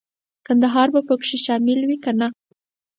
[0.45, 2.27] کندهار به پکې شامل وي کنه.